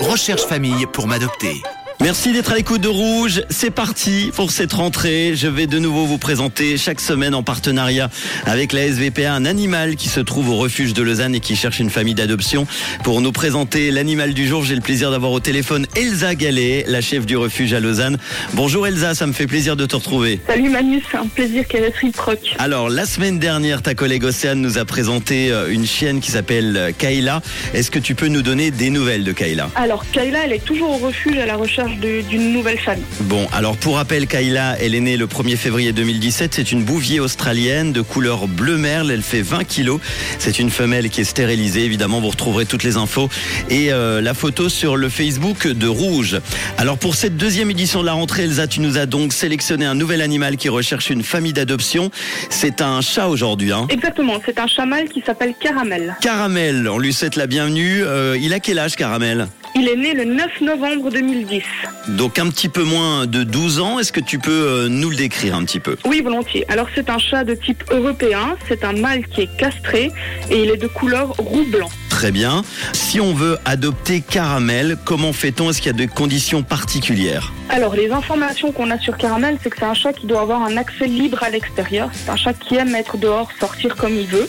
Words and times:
Recherche 0.00 0.46
famille 0.46 0.86
pour 0.86 1.06
m'adopter. 1.06 1.62
Merci 2.02 2.32
d'être 2.32 2.50
à 2.50 2.56
l'écoute 2.56 2.80
de 2.80 2.88
Rouge. 2.88 3.42
C'est 3.48 3.70
parti 3.70 4.32
pour 4.34 4.50
cette 4.50 4.72
rentrée. 4.72 5.34
Je 5.36 5.46
vais 5.46 5.68
de 5.68 5.78
nouveau 5.78 6.04
vous 6.04 6.18
présenter 6.18 6.76
chaque 6.76 7.00
semaine 7.00 7.32
en 7.32 7.44
partenariat 7.44 8.10
avec 8.44 8.72
la 8.72 8.88
SVPA 8.88 9.32
un 9.32 9.44
animal 9.44 9.94
qui 9.94 10.08
se 10.08 10.18
trouve 10.18 10.48
au 10.48 10.56
refuge 10.56 10.94
de 10.94 11.02
Lausanne 11.04 11.36
et 11.36 11.38
qui 11.38 11.54
cherche 11.54 11.78
une 11.78 11.90
famille 11.90 12.14
d'adoption. 12.14 12.66
Pour 13.04 13.20
nous 13.20 13.30
présenter 13.30 13.92
l'animal 13.92 14.34
du 14.34 14.48
jour, 14.48 14.64
j'ai 14.64 14.74
le 14.74 14.80
plaisir 14.80 15.12
d'avoir 15.12 15.30
au 15.30 15.38
téléphone 15.38 15.86
Elsa 15.94 16.34
Gallet, 16.34 16.84
la 16.88 17.00
chef 17.02 17.24
du 17.24 17.36
refuge 17.36 17.72
à 17.72 17.78
Lausanne. 17.78 18.18
Bonjour 18.54 18.84
Elsa, 18.84 19.14
ça 19.14 19.28
me 19.28 19.32
fait 19.32 19.46
plaisir 19.46 19.76
de 19.76 19.86
te 19.86 19.94
retrouver. 19.94 20.40
Salut 20.48 20.70
Manu, 20.70 21.00
c'est 21.08 21.18
un 21.18 21.28
plaisir 21.28 21.68
qu'elle 21.68 21.84
est 21.84 21.94
réciproque. 21.94 22.56
Alors, 22.58 22.90
la 22.90 23.06
semaine 23.06 23.38
dernière, 23.38 23.80
ta 23.80 23.94
collègue 23.94 24.24
Océane 24.24 24.60
nous 24.60 24.76
a 24.76 24.84
présenté 24.84 25.52
euh, 25.52 25.70
une 25.70 25.86
chienne 25.86 26.18
qui 26.18 26.32
s'appelle 26.32 26.76
euh, 26.76 26.90
Kayla. 26.90 27.42
Est-ce 27.74 27.92
que 27.92 28.00
tu 28.00 28.16
peux 28.16 28.26
nous 28.26 28.42
donner 28.42 28.72
des 28.72 28.90
nouvelles 28.90 29.22
de 29.22 29.30
Kayla? 29.30 29.70
Alors 29.76 30.04
Kayla, 30.10 30.46
elle 30.46 30.52
est 30.52 30.64
toujours 30.64 30.90
au 30.90 31.06
refuge 31.06 31.38
à 31.38 31.46
la 31.46 31.54
recherche 31.54 31.91
d'une 31.96 32.52
nouvelle 32.52 32.78
famille. 32.78 33.04
Bon, 33.20 33.46
alors 33.52 33.76
pour 33.76 33.96
rappel, 33.96 34.26
Kayla, 34.26 34.76
elle 34.80 34.94
est 34.94 35.00
née 35.00 35.16
le 35.16 35.26
1er 35.26 35.56
février 35.56 35.92
2017. 35.92 36.54
C'est 36.54 36.72
une 36.72 36.82
bouvier 36.84 37.20
australienne 37.20 37.92
de 37.92 38.00
couleur 38.00 38.48
bleu 38.48 38.76
merle. 38.76 39.10
Elle 39.10 39.22
fait 39.22 39.42
20 39.42 39.64
kilos. 39.64 40.00
C'est 40.38 40.58
une 40.58 40.70
femelle 40.70 41.10
qui 41.10 41.20
est 41.20 41.24
stérilisée. 41.24 41.84
Évidemment, 41.84 42.20
vous 42.20 42.30
retrouverez 42.30 42.66
toutes 42.66 42.82
les 42.82 42.96
infos 42.96 43.28
et 43.68 43.92
euh, 43.92 44.20
la 44.20 44.34
photo 44.34 44.68
sur 44.68 44.96
le 44.96 45.08
Facebook 45.08 45.66
de 45.66 45.86
Rouge. 45.86 46.40
Alors 46.78 46.98
pour 46.98 47.14
cette 47.14 47.36
deuxième 47.36 47.70
édition 47.70 48.00
de 48.00 48.06
la 48.06 48.12
rentrée, 48.12 48.44
Elsa, 48.44 48.66
tu 48.66 48.80
nous 48.80 48.98
as 48.98 49.06
donc 49.06 49.32
sélectionné 49.32 49.84
un 49.84 49.94
nouvel 49.94 50.22
animal 50.22 50.56
qui 50.56 50.68
recherche 50.68 51.10
une 51.10 51.22
famille 51.22 51.52
d'adoption. 51.52 52.10
C'est 52.50 52.80
un 52.80 53.00
chat 53.00 53.28
aujourd'hui, 53.28 53.72
hein 53.72 53.86
Exactement, 53.90 54.40
c'est 54.44 54.58
un 54.58 54.66
chamal 54.66 55.08
qui 55.08 55.22
s'appelle 55.24 55.54
Caramel. 55.60 56.16
Caramel, 56.20 56.88
on 56.88 56.98
lui 56.98 57.12
souhaite 57.12 57.36
la 57.36 57.46
bienvenue. 57.46 58.02
Euh, 58.04 58.36
il 58.40 58.52
a 58.52 58.60
quel 58.60 58.78
âge, 58.78 58.96
Caramel? 58.96 59.48
Il 59.82 59.88
est 59.88 59.96
né 59.96 60.14
le 60.14 60.24
9 60.26 60.60
novembre 60.60 61.10
2010. 61.10 61.64
Donc 62.10 62.38
un 62.38 62.48
petit 62.50 62.68
peu 62.68 62.84
moins 62.84 63.26
de 63.26 63.42
12 63.42 63.80
ans. 63.80 63.98
Est-ce 63.98 64.12
que 64.12 64.20
tu 64.20 64.38
peux 64.38 64.52
euh, 64.52 64.88
nous 64.88 65.10
le 65.10 65.16
décrire 65.16 65.56
un 65.56 65.64
petit 65.64 65.80
peu? 65.80 65.96
Oui, 66.04 66.20
volontiers. 66.20 66.64
Alors 66.68 66.86
c'est 66.94 67.10
un 67.10 67.18
chat 67.18 67.42
de 67.42 67.56
type 67.56 67.82
européen, 67.90 68.56
c'est 68.68 68.84
un 68.84 68.92
mâle 68.92 69.26
qui 69.26 69.40
est 69.40 69.56
castré 69.56 70.12
et 70.50 70.62
il 70.62 70.70
est 70.70 70.76
de 70.76 70.86
couleur 70.86 71.30
roux-blanc. 71.30 71.88
Très 72.22 72.30
bien. 72.30 72.62
Si 72.92 73.20
on 73.20 73.34
veut 73.34 73.58
adopter 73.64 74.20
Caramel, 74.20 74.96
comment 75.04 75.32
fait-on? 75.32 75.70
Est-ce 75.70 75.78
qu'il 75.78 75.90
y 75.90 75.94
a 75.94 75.98
des 75.98 76.06
conditions 76.06 76.62
particulières? 76.62 77.52
Alors 77.68 77.96
les 77.96 78.12
informations 78.12 78.70
qu'on 78.70 78.92
a 78.92 78.98
sur 79.00 79.16
Caramel, 79.16 79.58
c'est 79.60 79.70
que 79.70 79.76
c'est 79.80 79.86
un 79.86 79.94
chat 79.94 80.12
qui 80.12 80.28
doit 80.28 80.42
avoir 80.42 80.62
un 80.62 80.76
accès 80.76 81.06
libre 81.06 81.42
à 81.42 81.50
l'extérieur. 81.50 82.10
C'est 82.12 82.30
un 82.30 82.36
chat 82.36 82.52
qui 82.52 82.76
aime 82.76 82.94
être 82.94 83.16
dehors, 83.16 83.48
sortir 83.58 83.96
comme 83.96 84.14
il 84.14 84.26
veut. 84.26 84.48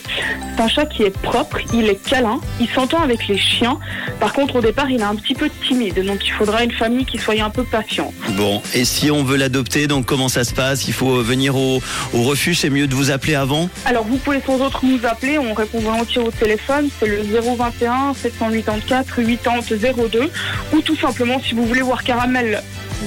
C'est 0.54 0.62
un 0.62 0.68
chat 0.68 0.86
qui 0.86 1.02
est 1.02 1.10
propre, 1.10 1.58
il 1.72 1.88
est 1.88 1.96
câlin, 1.96 2.38
il 2.60 2.68
s'entend 2.68 3.02
avec 3.02 3.26
les 3.26 3.38
chiens. 3.38 3.78
Par 4.20 4.32
contre, 4.32 4.56
au 4.56 4.60
départ, 4.60 4.88
il 4.88 5.00
est 5.00 5.04
un 5.04 5.16
petit 5.16 5.34
peu 5.34 5.50
timide, 5.66 6.04
donc 6.06 6.24
il 6.24 6.30
faudra 6.30 6.62
une 6.62 6.70
famille 6.70 7.06
qui 7.06 7.18
soit 7.18 7.42
un 7.42 7.50
peu 7.50 7.64
patiente. 7.64 8.12
Bon, 8.36 8.62
et 8.72 8.84
si 8.84 9.10
on 9.10 9.24
veut 9.24 9.36
l'adopter, 9.36 9.88
donc 9.88 10.06
comment 10.06 10.28
ça 10.28 10.44
se 10.44 10.54
passe? 10.54 10.86
Il 10.86 10.92
faut 10.92 11.22
venir 11.22 11.56
au, 11.56 11.82
au 12.12 12.22
refuge, 12.22 12.60
c'est 12.60 12.70
mieux 12.70 12.86
de 12.86 12.94
vous 12.94 13.10
appeler 13.10 13.34
avant? 13.34 13.68
Alors 13.84 14.04
vous 14.04 14.18
pouvez 14.18 14.40
sans 14.46 14.60
autre 14.60 14.84
nous 14.84 15.04
appeler, 15.04 15.38
on 15.38 15.54
répond 15.54 15.80
volontiers 15.80 16.20
au 16.20 16.30
téléphone, 16.30 16.88
c'est 17.00 17.08
le 17.08 17.22
021 17.70 18.14
784 18.14 19.22
80 19.22 20.08
02 20.08 20.30
ou 20.72 20.80
tout 20.82 20.96
simplement 20.96 21.40
si 21.40 21.54
vous 21.54 21.66
voulez 21.66 21.82
voir 21.82 22.04
Caramel 22.04 22.62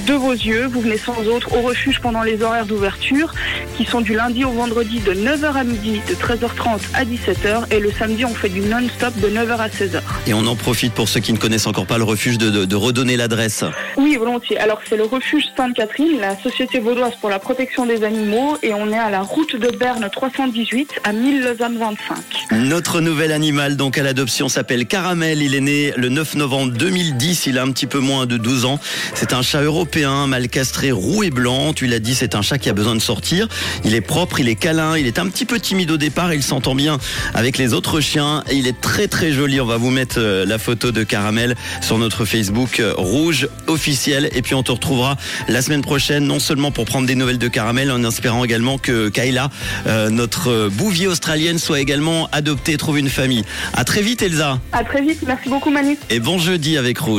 de 0.06 0.14
vos 0.14 0.32
yeux, 0.32 0.66
vous 0.66 0.80
venez 0.80 0.98
sans 0.98 1.26
autre 1.26 1.56
au 1.56 1.60
refuge 1.62 2.00
pendant 2.00 2.22
les 2.22 2.42
horaires 2.42 2.66
d'ouverture 2.66 3.32
qui 3.76 3.84
sont 3.84 4.00
du 4.00 4.14
lundi 4.14 4.44
au 4.44 4.50
vendredi 4.50 5.00
de 5.00 5.12
9h 5.12 5.54
à 5.56 5.64
midi, 5.64 6.00
de 6.08 6.14
13h30 6.14 6.80
à 6.94 7.04
17h 7.04 7.70
et 7.72 7.80
le 7.80 7.90
samedi 7.92 8.24
on 8.24 8.34
fait 8.34 8.48
du 8.48 8.60
non-stop 8.60 9.14
de 9.20 9.28
9h 9.28 9.56
à 9.58 9.68
16h. 9.68 10.00
Et 10.26 10.34
on 10.34 10.46
en 10.46 10.56
profite 10.56 10.92
pour 10.94 11.08
ceux 11.08 11.20
qui 11.20 11.32
ne 11.32 11.38
connaissent 11.38 11.66
encore 11.66 11.86
pas 11.86 11.98
le 11.98 12.04
refuge 12.04 12.38
de, 12.38 12.50
de- 12.50 12.64
de 12.64 12.76
redonner 12.76 13.16
l'adresse. 13.16 13.64
Oui, 13.96 14.16
volontiers. 14.16 14.58
Alors 14.58 14.80
c'est 14.88 14.96
le 14.96 15.04
refuge 15.04 15.44
Sainte-Catherine, 15.56 16.20
la 16.20 16.38
Société 16.40 16.78
vaudoise 16.80 17.12
pour 17.20 17.30
la 17.30 17.38
protection 17.38 17.86
des 17.86 18.04
animaux 18.04 18.56
et 18.62 18.72
on 18.74 18.90
est 18.92 18.98
à 18.98 19.10
la 19.10 19.20
route 19.22 19.56
de 19.56 19.68
Berne 19.76 20.08
318 20.10 20.90
à 21.04 21.12
1000 21.12 21.42
Lausanne 21.42 21.78
25. 21.78 22.16
Notre 22.52 23.00
nouvel 23.00 23.32
animal 23.32 23.76
donc 23.76 23.98
à 23.98 24.02
l'adoption 24.02 24.48
s'appelle 24.48 24.86
Caramel. 24.86 25.42
Il 25.42 25.54
est 25.54 25.60
né 25.60 25.92
le 25.96 26.08
9 26.08 26.34
novembre 26.36 26.72
2010. 26.72 27.46
Il 27.46 27.58
a 27.58 27.62
un 27.62 27.70
petit 27.72 27.86
peu 27.86 27.98
moins 27.98 28.26
de 28.26 28.36
12 28.36 28.64
ans. 28.64 28.78
C'est 29.14 29.32
un 29.32 29.42
chat 29.42 29.62
européen, 29.62 29.87
mal 29.96 30.48
castré, 30.48 30.92
roux 30.92 31.22
et 31.22 31.30
blanc. 31.30 31.72
Tu 31.72 31.86
l'as 31.86 31.98
dit, 31.98 32.14
c'est 32.14 32.34
un 32.34 32.42
chat 32.42 32.58
qui 32.58 32.68
a 32.68 32.72
besoin 32.72 32.94
de 32.94 33.00
sortir. 33.00 33.48
Il 33.84 33.94
est 33.94 34.00
propre, 34.00 34.40
il 34.40 34.48
est 34.48 34.54
câlin, 34.54 34.96
il 34.96 35.06
est 35.06 35.18
un 35.18 35.28
petit 35.28 35.44
peu 35.44 35.58
timide 35.58 35.90
au 35.90 35.96
départ. 35.96 36.32
Il 36.34 36.42
s'entend 36.42 36.74
bien 36.74 36.98
avec 37.34 37.58
les 37.58 37.72
autres 37.72 38.00
chiens. 38.00 38.44
Et 38.50 38.56
il 38.56 38.66
est 38.66 38.80
très 38.80 39.08
très 39.08 39.32
joli. 39.32 39.60
On 39.60 39.66
va 39.66 39.76
vous 39.76 39.90
mettre 39.90 40.16
euh, 40.18 40.44
la 40.44 40.58
photo 40.58 40.92
de 40.92 41.02
Caramel 41.04 41.56
sur 41.80 41.98
notre 41.98 42.24
Facebook 42.24 42.80
euh, 42.80 42.92
rouge 42.96 43.48
officiel. 43.66 44.28
Et 44.34 44.42
puis 44.42 44.54
on 44.54 44.62
te 44.62 44.72
retrouvera 44.72 45.16
la 45.48 45.62
semaine 45.62 45.82
prochaine, 45.82 46.24
non 46.24 46.38
seulement 46.38 46.70
pour 46.70 46.84
prendre 46.84 47.06
des 47.06 47.14
nouvelles 47.14 47.38
de 47.38 47.48
Caramel, 47.48 47.90
en 47.90 48.04
espérant 48.04 48.44
également 48.44 48.78
que 48.78 49.08
Kayla, 49.08 49.50
euh, 49.86 50.10
notre 50.10 50.68
bouvier 50.68 51.06
australienne, 51.06 51.58
soit 51.58 51.80
également 51.80 52.28
adoptée, 52.32 52.76
trouve 52.76 52.98
une 52.98 53.10
famille. 53.10 53.44
À 53.74 53.84
très 53.84 54.02
vite 54.02 54.22
Elsa. 54.22 54.60
À 54.72 54.84
très 54.84 55.00
vite, 55.02 55.22
merci 55.26 55.48
beaucoup 55.48 55.70
Manu. 55.70 55.96
Et 56.10 56.20
bon 56.20 56.38
jeudi 56.38 56.76
avec 56.76 56.98
Rouge. 56.98 57.16